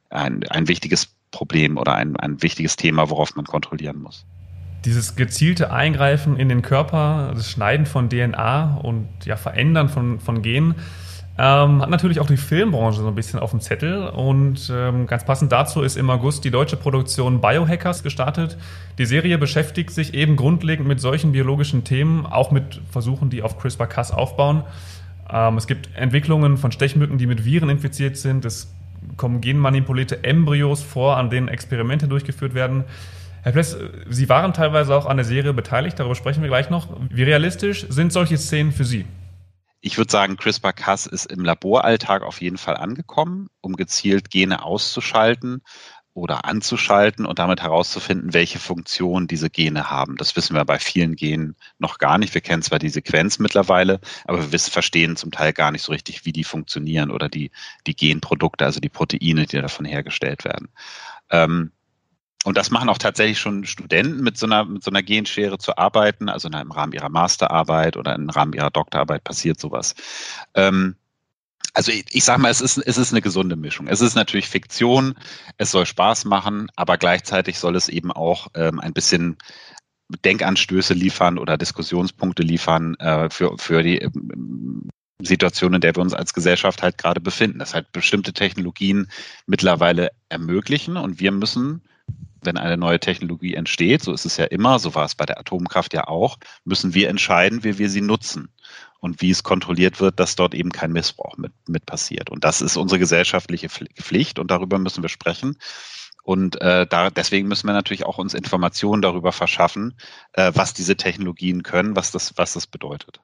ein, 0.10 0.44
ein 0.50 0.68
wichtiges 0.68 1.16
Problem 1.32 1.78
oder 1.78 1.94
ein, 1.96 2.16
ein 2.16 2.42
wichtiges 2.42 2.76
Thema, 2.76 3.10
worauf 3.10 3.36
man 3.36 3.46
kontrollieren 3.46 4.02
muss. 4.02 4.26
Dieses 4.86 5.16
gezielte 5.16 5.72
Eingreifen 5.72 6.38
in 6.38 6.50
den 6.50 6.62
Körper, 6.62 7.34
das 7.36 7.52
Schneiden 7.52 7.86
von 7.86 8.10
DNA 8.10 8.78
und 8.78 9.08
ja, 9.26 9.36
Verändern 9.36 9.90
von, 9.90 10.20
von 10.20 10.42
Genen, 10.42 10.76
ähm, 11.40 11.82
hat 11.82 11.90
natürlich 11.90 12.20
auch 12.20 12.26
die 12.26 12.38
Filmbranche 12.38 13.02
so 13.02 13.08
ein 13.08 13.14
bisschen 13.14 13.40
auf 13.40 13.52
dem 13.52 13.62
Zettel 13.62 14.08
und 14.08 14.72
ähm, 14.74 15.06
ganz 15.06 15.24
passend 15.24 15.52
dazu 15.52 15.82
ist 15.82 15.96
im 15.96 16.10
August 16.10 16.44
die 16.44 16.52
deutsche 16.52 16.78
Produktion 16.78 17.42
Biohackers 17.42 18.02
gestartet. 18.02 18.58
Die 18.98 19.06
Serie 19.06 19.38
beschäftigt 19.38 19.92
sich 19.92 20.16
eben 20.16 20.36
grundlegend 20.36 20.88
mit 20.88 21.00
solchen 21.00 21.34
biologischen 21.34 21.84
Themen, 21.84 22.26
auch 22.26 22.50
mit 22.50 22.82
Versuchen, 22.90 23.30
die 23.30 23.44
auf 23.44 23.60
CRISPR-Cas 23.60 24.12
aufbauen. 24.12 24.64
Ähm, 25.32 25.58
es 25.58 25.68
gibt 25.68 25.90
Entwicklungen 25.96 26.58
von 26.58 26.72
Stechmücken, 26.72 27.20
die 27.20 27.28
mit 27.28 27.46
Viren 27.46 27.70
infiziert 27.70 28.18
sind. 28.18 28.44
Es 28.44 28.74
kommen 29.16 29.40
genmanipulierte 29.40 30.24
Embryos 30.24 30.82
vor, 30.82 31.18
an 31.18 31.30
denen 31.30 31.50
Experimente 31.50 32.08
durchgeführt 32.08 32.56
werden. 32.56 32.84
Herr 33.44 33.52
Pless, 33.52 33.78
Sie 34.10 34.28
waren 34.28 34.54
teilweise 34.54 34.96
auch 34.96 35.06
an 35.06 35.18
der 35.18 35.26
Serie 35.26 35.54
beteiligt, 35.54 36.00
darüber 36.00 36.16
sprechen 36.16 36.42
wir 36.42 36.50
gleich 36.50 36.70
noch. 36.72 36.90
Wie 37.10 37.24
realistisch 37.24 37.86
sind 37.90 38.12
solche 38.12 38.38
Szenen 38.38 38.72
für 38.72 38.84
Sie? 38.84 39.06
Ich 39.80 39.98
würde 39.98 40.12
sagen, 40.12 40.38
CRISPR-Cas 40.38 41.06
ist 41.06 41.26
im 41.26 41.46
Laboralltag 41.46 42.24
auf 42.24 42.42
jeden 42.42 42.58
Fall 42.58 42.78
angekommen, 42.78 43.50
um 43.62 43.76
gezielt 43.76 44.30
Gene 44.30 44.64
auszuschalten 44.64 45.62
oder 46.18 46.46
anzuschalten 46.46 47.28
und 47.28 47.38
damit 47.38 47.62
herauszufinden, 47.62 48.34
welche 48.34 48.58
Funktion 48.58 49.28
diese 49.28 49.52
Gene 49.52 49.92
haben. 49.92 50.18
Das 50.18 50.36
wissen 50.36 50.56
wir 50.56 50.66
bei 50.66 50.80
vielen 50.80 51.16
Genen 51.16 51.56
noch 51.78 52.00
gar 52.00 52.18
nicht. 52.18 52.34
Wir 52.34 52.42
kennen 52.42 52.64
zwar 52.64 52.80
die 52.80 52.90
Sequenz 52.90 53.38
mittlerweile, 53.38 54.00
aber 54.26 54.40
wir 54.40 54.52
wissen, 54.52 54.72
verstehen 54.72 55.16
zum 55.16 55.30
Teil 55.30 55.54
gar 55.54 55.72
nicht 55.72 55.84
so 55.84 55.92
richtig, 55.92 56.26
wie 56.26 56.32
die 56.32 56.44
funktionieren 56.44 57.12
oder 57.12 57.30
die, 57.30 57.52
die 57.86 57.96
Genprodukte, 57.96 58.66
also 58.66 58.80
die 58.80 58.90
Proteine, 58.90 59.46
die 59.46 59.62
davon 59.62 59.86
hergestellt 59.86 60.44
werden. 60.44 60.70
Ähm, 61.30 61.72
und 62.48 62.56
das 62.56 62.72
machen 62.72 62.88
auch 62.88 62.98
tatsächlich 62.98 63.40
schon 63.40 63.66
Studenten 63.66 64.24
mit 64.24 64.38
so 64.38 64.46
einer, 64.46 64.64
mit 64.64 64.82
so 64.82 64.90
einer 64.90 65.04
Genschere 65.04 65.58
zu 65.58 65.78
arbeiten, 65.78 66.30
also 66.30 66.48
im 66.48 66.72
Rahmen 66.72 66.94
ihrer 66.94 67.10
Masterarbeit 67.10 67.98
oder 67.98 68.16
im 68.16 68.30
Rahmen 68.30 68.54
ihrer 68.54 68.70
Doktorarbeit 68.70 69.26
passiert 69.26 69.60
sowas. 69.60 69.96
Ähm, 70.54 70.96
also 71.74 71.92
ich, 71.92 72.06
ich 72.10 72.24
sage 72.24 72.42
mal, 72.42 72.50
es 72.50 72.62
ist, 72.62 72.78
es 72.78 72.98
ist 72.98 73.12
eine 73.12 73.22
gesunde 73.22 73.58
Mischung. 73.58 73.90
Es 73.90 74.00
ist 74.00 74.16
natürlich 74.16 74.48
Fiktion, 74.48 75.16
es 75.58 75.72
soll 75.72 75.86
Spaß 75.86 76.24
machen, 76.24 76.68
aber 76.78 76.98
gleichzeitig 76.98 77.60
soll 77.60 77.76
es 77.76 77.90
eben 77.90 78.14
auch 78.14 78.48
ähm, 78.54 78.80
ein 78.80 78.94
bisschen 78.94 79.36
Denkanstöße 80.24 80.94
liefern 80.94 81.40
oder 81.40 81.58
Diskussionspunkte 81.58 82.44
liefern 82.44 82.96
äh, 83.00 83.30
für, 83.30 83.58
für 83.58 83.84
die 83.84 83.98
ähm, 83.98 84.88
Situation, 85.22 85.74
in 85.74 85.82
der 85.82 85.94
wir 85.98 86.02
uns 86.02 86.14
als 86.14 86.34
Gesellschaft 86.34 86.82
halt 86.82 86.98
gerade 86.98 87.20
befinden. 87.20 87.60
Das 87.60 87.74
halt 87.74 87.92
bestimmte 87.92 88.32
Technologien 88.32 89.12
mittlerweile 89.48 90.12
ermöglichen 90.30 90.96
und 90.96 91.20
wir 91.20 91.34
müssen 91.34 91.82
wenn 92.48 92.58
eine 92.58 92.78
neue 92.78 93.00
Technologie 93.00 93.54
entsteht, 93.54 94.02
so 94.02 94.12
ist 94.12 94.26
es 94.26 94.38
ja 94.38 94.46
immer, 94.46 94.80
so 94.80 94.96
war 94.96 95.06
es 95.06 95.14
bei 95.14 95.26
der 95.26 95.40
Atomkraft 95.40 95.94
ja 95.94 96.08
auch, 96.08 96.38
müssen 96.64 96.96
wir 96.96 97.10
entscheiden, 97.10 97.64
wie 97.64 97.78
wir 97.78 97.90
sie 97.92 98.02
nutzen 98.02 98.50
und 99.00 99.22
wie 99.22 99.30
es 99.30 99.44
kontrolliert 99.44 100.00
wird, 100.00 100.20
dass 100.20 100.36
dort 100.36 100.56
eben 100.56 100.72
kein 100.72 100.92
Missbrauch 100.92 101.38
mit, 101.38 101.52
mit 101.68 101.86
passiert. 101.86 102.32
Und 102.32 102.44
das 102.44 102.62
ist 102.62 102.78
unsere 102.78 102.98
gesellschaftliche 102.98 103.70
Pflicht 103.70 104.40
und 104.40 104.50
darüber 104.50 104.80
müssen 104.80 105.04
wir 105.04 105.10
sprechen. 105.10 105.58
Und 106.24 106.60
äh, 106.62 106.88
da, 106.88 107.10
deswegen 107.10 107.48
müssen 107.48 107.68
wir 107.68 107.74
natürlich 107.74 108.06
auch 108.06 108.18
uns 108.18 108.34
Informationen 108.34 109.02
darüber 109.02 109.32
verschaffen, 109.32 109.98
äh, 110.34 110.52
was 110.56 110.74
diese 110.74 110.98
Technologien 110.98 111.64
können, 111.64 111.96
was 111.96 112.12
das, 112.12 112.34
was 112.38 112.54
das 112.54 112.68
bedeutet. 112.68 113.22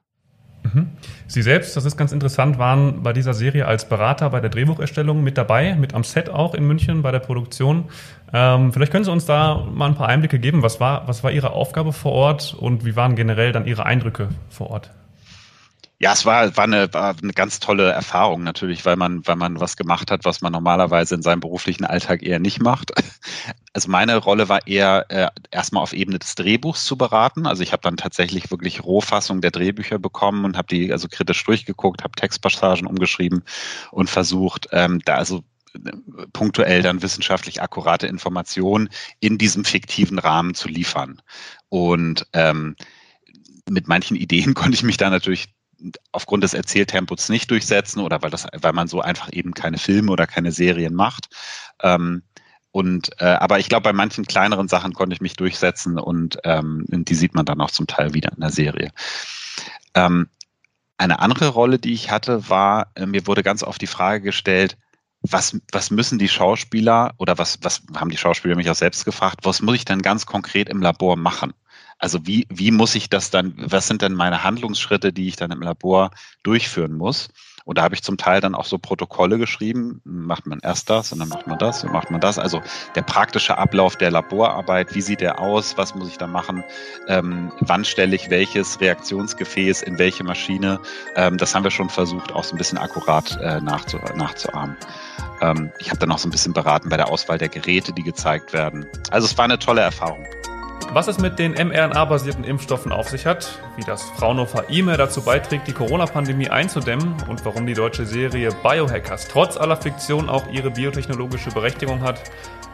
Mhm. 0.64 0.88
Sie 1.26 1.42
selbst, 1.42 1.76
das 1.76 1.84
ist 1.84 1.96
ganz 1.96 2.12
interessant, 2.12 2.58
waren 2.58 3.02
bei 3.02 3.12
dieser 3.12 3.34
Serie 3.34 3.66
als 3.66 3.88
Berater 3.88 4.30
bei 4.30 4.40
der 4.40 4.50
Drehbucherstellung 4.50 5.22
mit 5.22 5.36
dabei, 5.36 5.74
mit 5.74 5.94
am 5.94 6.04
Set 6.04 6.30
auch 6.30 6.54
in 6.54 6.66
München 6.66 7.02
bei 7.02 7.10
der 7.10 7.18
Produktion. 7.20 7.84
Ähm, 8.32 8.72
vielleicht 8.72 8.90
können 8.90 9.04
Sie 9.04 9.12
uns 9.12 9.26
da 9.26 9.66
mal 9.72 9.86
ein 9.86 9.94
paar 9.94 10.08
Einblicke 10.08 10.38
geben. 10.38 10.62
Was 10.62 10.80
war, 10.80 11.06
was 11.06 11.22
war 11.22 11.30
Ihre 11.30 11.50
Aufgabe 11.50 11.92
vor 11.92 12.12
Ort 12.12 12.54
und 12.58 12.84
wie 12.84 12.96
waren 12.96 13.14
generell 13.14 13.52
dann 13.52 13.66
Ihre 13.66 13.84
Eindrücke 13.84 14.28
vor 14.48 14.70
Ort? 14.70 14.90
Ja, 16.00 16.12
es 16.12 16.26
war, 16.26 16.56
war, 16.56 16.64
eine, 16.64 16.92
war 16.92 17.14
eine 17.22 17.32
ganz 17.32 17.60
tolle 17.60 17.90
Erfahrung 17.90 18.42
natürlich, 18.42 18.84
weil 18.84 18.96
man, 18.96 19.26
weil 19.26 19.36
man 19.36 19.60
was 19.60 19.76
gemacht 19.76 20.10
hat, 20.10 20.24
was 20.24 20.40
man 20.40 20.52
normalerweise 20.52 21.14
in 21.14 21.22
seinem 21.22 21.40
beruflichen 21.40 21.84
Alltag 21.84 22.22
eher 22.22 22.40
nicht 22.40 22.60
macht. 22.60 22.92
Also 23.74 23.90
meine 23.90 24.16
Rolle 24.16 24.48
war 24.48 24.68
eher 24.68 25.06
äh, 25.08 25.28
erstmal 25.50 25.82
auf 25.82 25.92
Ebene 25.92 26.20
des 26.20 26.36
Drehbuchs 26.36 26.84
zu 26.84 26.96
beraten. 26.96 27.44
Also 27.44 27.64
ich 27.64 27.72
habe 27.72 27.82
dann 27.82 27.96
tatsächlich 27.96 28.52
wirklich 28.52 28.84
Rohfassung 28.84 29.40
der 29.40 29.50
Drehbücher 29.50 29.98
bekommen 29.98 30.44
und 30.44 30.56
habe 30.56 30.68
die 30.68 30.92
also 30.92 31.08
kritisch 31.08 31.42
durchgeguckt, 31.42 32.04
habe 32.04 32.14
Textpassagen 32.14 32.86
umgeschrieben 32.86 33.42
und 33.90 34.08
versucht, 34.08 34.68
ähm, 34.70 35.00
da 35.04 35.16
also 35.16 35.42
äh, 35.74 35.90
punktuell 36.32 36.82
dann 36.82 37.02
wissenschaftlich 37.02 37.62
akkurate 37.62 38.06
Informationen 38.06 38.90
in 39.18 39.38
diesem 39.38 39.64
fiktiven 39.64 40.20
Rahmen 40.20 40.54
zu 40.54 40.68
liefern. 40.68 41.20
Und 41.68 42.28
ähm, 42.32 42.76
mit 43.68 43.88
manchen 43.88 44.16
Ideen 44.16 44.54
konnte 44.54 44.76
ich 44.76 44.84
mich 44.84 44.98
da 44.98 45.10
natürlich 45.10 45.48
aufgrund 46.12 46.44
des 46.44 46.54
Erzähltempos 46.54 47.28
nicht 47.28 47.50
durchsetzen 47.50 47.98
oder 47.98 48.22
weil 48.22 48.30
das, 48.30 48.46
weil 48.52 48.72
man 48.72 48.86
so 48.86 49.00
einfach 49.00 49.32
eben 49.32 49.52
keine 49.52 49.78
Filme 49.78 50.12
oder 50.12 50.28
keine 50.28 50.52
Serien 50.52 50.94
macht. 50.94 51.28
Ähm, 51.82 52.22
und 52.74 53.12
äh, 53.20 53.26
aber 53.26 53.60
ich 53.60 53.68
glaube, 53.68 53.84
bei 53.84 53.92
manchen 53.92 54.26
kleineren 54.26 54.66
Sachen 54.66 54.94
konnte 54.94 55.14
ich 55.14 55.20
mich 55.20 55.34
durchsetzen 55.36 55.96
und 55.96 56.38
ähm, 56.42 56.84
die 56.88 57.14
sieht 57.14 57.32
man 57.32 57.46
dann 57.46 57.60
auch 57.60 57.70
zum 57.70 57.86
Teil 57.86 58.14
wieder 58.14 58.32
in 58.32 58.40
der 58.40 58.50
Serie. 58.50 58.90
Ähm, 59.94 60.28
eine 60.98 61.20
andere 61.20 61.46
Rolle, 61.50 61.78
die 61.78 61.92
ich 61.92 62.10
hatte, 62.10 62.48
war, 62.48 62.88
äh, 62.96 63.06
mir 63.06 63.28
wurde 63.28 63.44
ganz 63.44 63.62
oft 63.62 63.80
die 63.80 63.86
Frage 63.86 64.22
gestellt, 64.22 64.76
was, 65.20 65.56
was 65.70 65.92
müssen 65.92 66.18
die 66.18 66.28
Schauspieler 66.28 67.14
oder 67.18 67.38
was, 67.38 67.60
was 67.62 67.82
haben 67.94 68.10
die 68.10 68.16
Schauspieler 68.16 68.56
mich 68.56 68.68
auch 68.68 68.74
selbst 68.74 69.04
gefragt, 69.04 69.42
was 69.44 69.62
muss 69.62 69.76
ich 69.76 69.84
denn 69.84 70.02
ganz 70.02 70.26
konkret 70.26 70.68
im 70.68 70.82
Labor 70.82 71.16
machen? 71.16 71.52
Also 72.00 72.26
wie, 72.26 72.44
wie 72.50 72.72
muss 72.72 72.96
ich 72.96 73.08
das 73.08 73.30
dann, 73.30 73.54
was 73.56 73.86
sind 73.86 74.02
denn 74.02 74.14
meine 74.14 74.42
Handlungsschritte, 74.42 75.12
die 75.12 75.28
ich 75.28 75.36
dann 75.36 75.52
im 75.52 75.62
Labor 75.62 76.10
durchführen 76.42 76.94
muss? 76.94 77.28
Und 77.64 77.78
da 77.78 77.82
habe 77.82 77.94
ich 77.94 78.02
zum 78.02 78.18
Teil 78.18 78.40
dann 78.40 78.54
auch 78.54 78.66
so 78.66 78.78
Protokolle 78.78 79.38
geschrieben, 79.38 80.00
macht 80.04 80.46
man 80.46 80.60
erst 80.60 80.90
das 80.90 81.12
und 81.12 81.18
dann 81.18 81.28
macht 81.28 81.46
man 81.46 81.58
das 81.58 81.82
und 81.82 81.92
macht 81.92 82.10
man 82.10 82.20
das. 82.20 82.38
Also 82.38 82.60
der 82.94 83.02
praktische 83.02 83.56
Ablauf 83.56 83.96
der 83.96 84.10
Laborarbeit, 84.10 84.94
wie 84.94 85.00
sieht 85.00 85.20
der 85.20 85.40
aus, 85.40 85.76
was 85.78 85.94
muss 85.94 86.08
ich 86.08 86.18
da 86.18 86.26
machen, 86.26 86.62
ähm, 87.08 87.52
wann 87.60 87.84
stelle 87.84 88.14
ich 88.14 88.28
welches 88.30 88.80
Reaktionsgefäß 88.80 89.82
in 89.82 89.98
welche 89.98 90.24
Maschine. 90.24 90.78
Ähm, 91.16 91.38
das 91.38 91.54
haben 91.54 91.64
wir 91.64 91.70
schon 91.70 91.88
versucht, 91.88 92.32
auch 92.32 92.44
so 92.44 92.54
ein 92.54 92.58
bisschen 92.58 92.78
akkurat 92.78 93.38
äh, 93.40 93.60
nachzu 93.60 93.98
nachzuahmen. 94.14 94.76
Ähm, 95.40 95.72
ich 95.78 95.88
habe 95.88 95.98
dann 95.98 96.12
auch 96.12 96.18
so 96.18 96.28
ein 96.28 96.32
bisschen 96.32 96.52
beraten 96.52 96.90
bei 96.90 96.96
der 96.96 97.08
Auswahl 97.08 97.38
der 97.38 97.48
Geräte, 97.48 97.92
die 97.92 98.02
gezeigt 98.02 98.52
werden. 98.52 98.86
Also 99.10 99.26
es 99.26 99.36
war 99.38 99.44
eine 99.44 99.58
tolle 99.58 99.80
Erfahrung. 99.80 100.26
Was 100.94 101.08
es 101.08 101.18
mit 101.18 101.40
den 101.40 101.54
mRNA-basierten 101.54 102.44
Impfstoffen 102.44 102.92
auf 102.92 103.08
sich 103.08 103.26
hat, 103.26 103.58
wie 103.74 103.82
das 103.82 104.04
Fraunhofer 104.10 104.70
E-Mail 104.70 104.96
dazu 104.96 105.22
beiträgt, 105.22 105.66
die 105.66 105.72
Corona-Pandemie 105.72 106.50
einzudämmen 106.50 107.16
und 107.28 107.44
warum 107.44 107.66
die 107.66 107.74
deutsche 107.74 108.06
Serie 108.06 108.50
Biohackers 108.62 109.26
trotz 109.26 109.56
aller 109.56 109.76
Fiktion 109.76 110.28
auch 110.28 110.46
ihre 110.52 110.70
biotechnologische 110.70 111.50
Berechtigung 111.50 112.00
hat, 112.02 112.20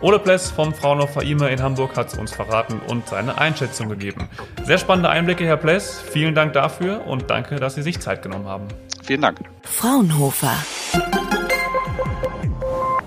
Ole 0.02 0.18
Pless 0.18 0.50
vom 0.50 0.74
Fraunhofer 0.74 1.22
E-Mail 1.22 1.50
in 1.50 1.62
Hamburg 1.62 1.96
hat 1.96 2.08
es 2.08 2.18
uns 2.18 2.34
verraten 2.34 2.78
und 2.88 3.08
seine 3.08 3.38
Einschätzung 3.38 3.88
gegeben. 3.88 4.28
Sehr 4.64 4.76
spannende 4.76 5.08
Einblicke, 5.08 5.46
Herr 5.46 5.56
Pless. 5.56 5.98
Vielen 5.98 6.34
Dank 6.34 6.52
dafür 6.52 7.06
und 7.06 7.30
danke, 7.30 7.56
dass 7.56 7.76
Sie 7.76 7.82
sich 7.82 8.00
Zeit 8.00 8.20
genommen 8.20 8.44
haben. 8.44 8.68
Vielen 9.02 9.22
Dank. 9.22 9.38
Fraunhofer. 9.62 10.56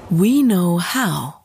We 0.09 0.41
know 0.41 0.81
how. 0.81 1.42